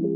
[0.00, 0.12] Йоу,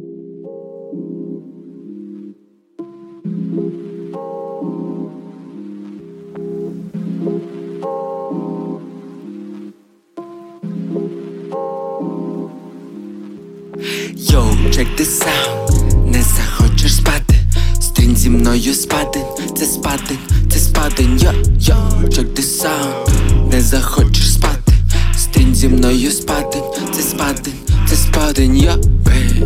[14.70, 17.34] check this out Не захочеш спати.
[17.80, 19.20] Стрінь зі мною спати.
[19.56, 20.18] Це спати,
[20.52, 21.74] це спатень Йо, йо,
[22.04, 23.10] check this out
[23.50, 24.72] Не захочеш спати.
[25.18, 26.62] Стрінь зі мною спати.
[26.92, 27.54] Це спатень,
[27.88, 29.42] це спатень Йо, бей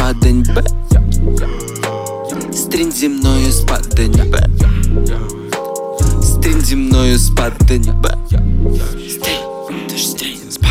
[0.00, 0.64] мною спатень бе
[2.52, 4.46] Стрінь зі мною спатень бе
[6.22, 8.14] Стрінь зі мною спатень бе
[9.08, 10.69] Стрінь, ти ж стрінь, спати, це спати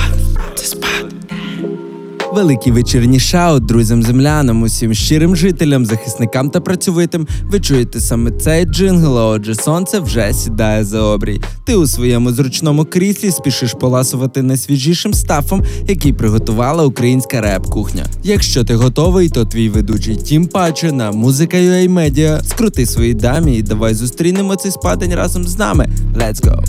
[2.39, 7.27] Великий вечірній шаут друзям землянам, усім щирим жителям, захисникам та працьовитим.
[7.43, 11.41] Ви чуєте саме цей джингл, а отже, сонце вже сідає за обрій.
[11.65, 18.05] Ти у своєму зручному кріслі спішиш поласувати найсвіжішим стафом, який приготувала українська реп-кухня.
[18.23, 22.43] Якщо ти готовий, то твій ведучий тім паче на музика UA Media.
[22.43, 25.89] Скрути свої дамі і давай зустрінемо цей спадень разом з нами.
[26.15, 26.63] Let's go!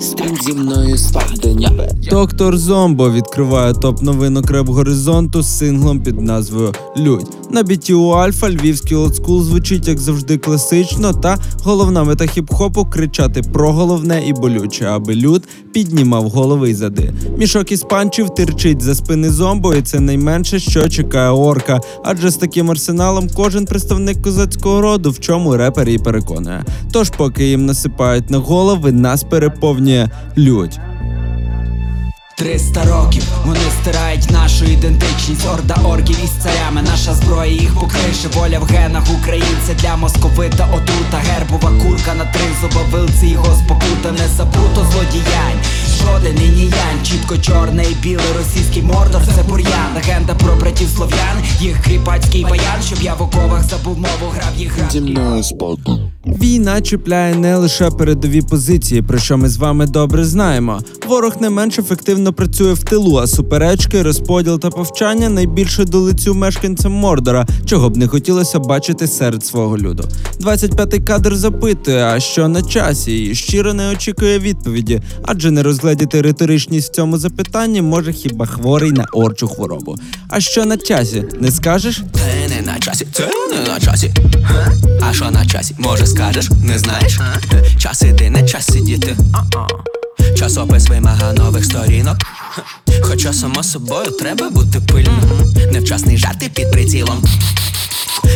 [0.00, 1.70] Стрінь зі мною спадення
[2.10, 7.36] Доктор Зомбо відкриває топ новинок реп горизонту з синглом під назвою Людь.
[7.50, 13.42] На біті у Альфа львівський олдскул звучить як завжди класично, та головна мета хіп-хопу кричати
[13.42, 17.12] про головне і болюче, аби люд піднімав голови й зади.
[17.38, 21.80] Мішок із панчів тирчить за спини зомбо, і це найменше, що чекає орка.
[22.04, 26.64] Адже з таким арсеналом кожен представник козацького роду, в чому репер і переконує.
[26.92, 29.22] Тож, поки їм насипають на голови, нас
[29.60, 30.08] переповнює
[30.38, 30.80] лють.
[32.36, 38.58] 300 років вони стирають нашу ідентичність, орда орків із царями, наша зброя їх покрише, воля
[38.58, 44.28] в генах українця для московита отрута, гербова курка на три зуба вилці його спокута, не
[44.36, 45.60] забуто злодіянь.
[45.98, 49.94] Жоден і ніянь, чітко чорне і біле, російський мордор це бур'ян.
[49.94, 54.72] Легенда про братів слов'ян, їх кріпацький баян, щоб я в оковах забув мову, грав їх
[54.72, 54.90] грав.
[56.26, 60.80] Війна чіпляє не лише передові позиції, про що ми з вами добре знаємо.
[61.08, 66.34] Ворог не менш ефективно працює в тилу, а суперечки, розподіл та повчання найбільше до лицю
[66.34, 70.08] мешканцям Мордора, чого б не хотілося бачити серед свого люду.
[70.40, 76.22] 25-й кадр запитує, а що на часі, і щиро не очікує відповіді, адже не розгледіти
[76.22, 79.96] риторичність в цьому запитанні може хіба хворий на орчу хворобу.
[80.28, 82.02] А що на часі, не скажеш?
[82.14, 84.12] Це не на часі, це не на часі.
[85.00, 85.74] А що на часі?
[85.78, 86.50] Може скажеш?
[86.64, 87.20] Не знаєш?
[87.78, 89.16] Час іди, не час сидіти.
[90.38, 92.16] Часопис вимага нових сторінок.
[93.02, 95.22] Хоча само собою треба бути пильним.
[95.72, 97.24] Невчасний жарти під прицілом.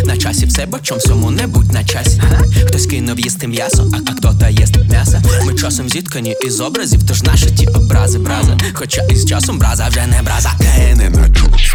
[0.04, 2.22] На часі все, бо чом всьому не будь на часі.
[2.66, 5.22] Хтось кинув їсти м'ясо, а, а хто-то їсть м'ясо.
[5.46, 8.58] Ми часом зіткані із образів, тож наші ті образи браза.
[8.74, 10.52] Хоча із часом браза вже не браза.
[10.60, 11.73] Не на спати.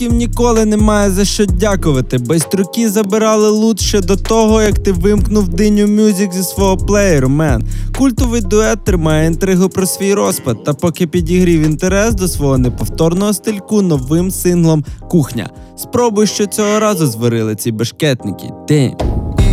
[0.00, 2.18] Рускім ніколи немає за що дякувати.
[2.18, 7.64] Байструки забирали лут ще до того, як ти вимкнув диню мюзик зі свого плеєру, мен.
[7.98, 13.82] Культовий дует тримає інтригу про свій розпад, та поки підігрів інтерес до свого неповторного стильку
[13.82, 15.50] новим синглом Кухня.
[15.76, 18.48] Спробуй, що цього разу зварили ці бешкетники.
[18.68, 18.94] Ти.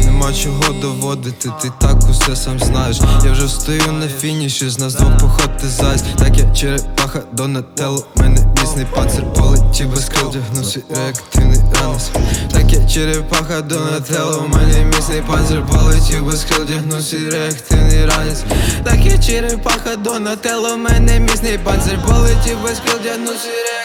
[0.06, 3.00] Нема чого доводити, ти так усе сам знаєш.
[3.26, 6.04] Я вже стою на фініші, з нас двох походити зась.
[6.18, 8.47] Так я черепаха Донателло, мене
[8.78, 12.10] міцний панцир полетів без крил, дягнувся реактивний анус
[12.52, 18.44] Так я черепаха Донателло, мене міцний панцир полетів без крил, дягнувся реактивний ранець.
[18.84, 23.78] Так я черепаха Донателло, мене міцний панцир полетів без крил, дягнувся реактивний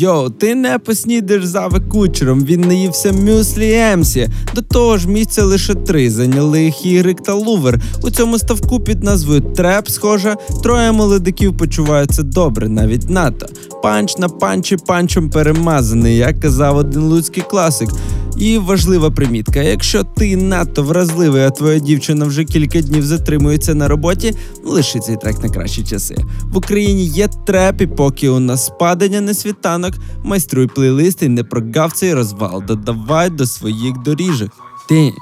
[0.00, 4.28] Йоу, ти не поснідеш за кучером, він наївся мюслі Емсі.
[4.54, 7.80] До того ж, місця лише три зайняли Хігрик та Лувер.
[8.02, 13.46] У цьому ставку під назвою Треп, схоже, троє молодиків почуваються добре, навіть НАТО.
[13.82, 17.90] Панч на панчі панчом перемазаний, як казав один луцький класик.
[18.36, 23.88] І важлива примітка: якщо ти надто вразливий, а твоя дівчина вже кілька днів затримується на
[23.88, 24.34] роботі,
[24.64, 26.16] лиши цей трек на кращі часи.
[26.42, 29.94] В Україні є треп, і поки у нас спадення не світанок,
[30.24, 34.50] майструй плейлист і не прогав цей розвал, додавай до своїх доріжок.
[34.88, 35.12] Ти.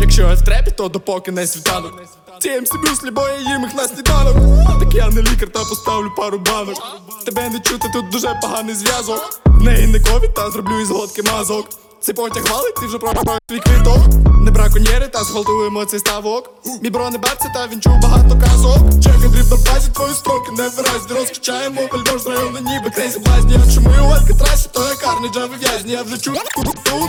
[0.00, 2.02] Якщо я в трепі, то допоки не світанок
[2.40, 4.34] Цієм собі бо я їм їх на сніданок.
[4.80, 6.82] Так я не лікар, та поставлю пару банок.
[7.24, 9.40] Тебе не чути, тут дуже поганий зв'язок.
[9.44, 11.66] В неї не ковід, та зроблю із глотки мазок.
[12.00, 13.98] Цей потяг валить, ти вже пропав твій квіток
[14.44, 16.50] Не браконьєри, та зґвалтуємо цей ставок.
[16.82, 19.02] Мій бро не бавці, та він чув багато казок.
[19.02, 23.54] Чека дріб на базі, твої строки не виразні Розкачаємо альбом з району, ніби крейзі блазні
[23.66, 26.34] А чому у Алькатрасі, то я карний джави в'язні Я вже чув,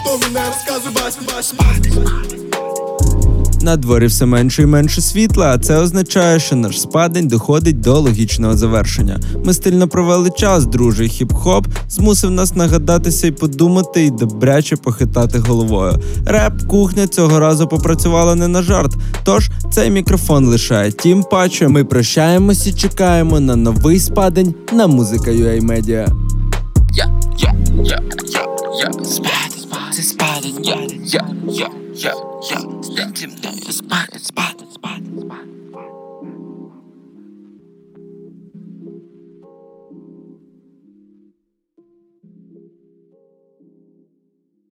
[0.06, 2.61] то мені не розказуй басні, басні
[3.64, 8.00] На дворі все менше і менше світла, а це означає, що наш спадень доходить до
[8.00, 9.20] логічного завершення.
[9.46, 16.00] Ми стильно провели час, друже, хіп-хоп змусив нас нагадатися і подумати, і добряче похитати головою.
[16.26, 18.96] Реп, кухня цього разу попрацювала не на жарт.
[19.24, 20.92] Тож цей мікрофон лишає.
[20.92, 26.08] Тим паче, ми прощаємось і чекаємо на новий спадень на музика UA Media.
[26.94, 28.02] Я, я, я,
[28.34, 28.46] я,
[28.80, 32.16] я Спадень, спадень, спадень, я, я, я, я,
[32.52, 32.60] я
[33.16, 34.61] З мною спадень, спадень